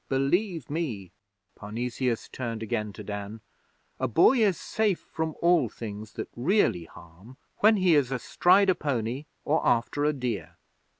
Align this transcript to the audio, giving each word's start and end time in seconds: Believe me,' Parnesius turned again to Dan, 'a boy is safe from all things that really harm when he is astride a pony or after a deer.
Believe 0.09 0.67
me,' 0.67 1.11
Parnesius 1.55 2.27
turned 2.27 2.63
again 2.63 2.91
to 2.93 3.03
Dan, 3.03 3.39
'a 3.99 4.07
boy 4.07 4.39
is 4.39 4.57
safe 4.59 4.97
from 4.99 5.35
all 5.43 5.69
things 5.69 6.13
that 6.13 6.27
really 6.35 6.85
harm 6.85 7.37
when 7.57 7.77
he 7.77 7.93
is 7.93 8.11
astride 8.11 8.71
a 8.71 8.73
pony 8.73 9.25
or 9.45 9.63
after 9.63 10.03
a 10.03 10.11
deer. 10.11 10.55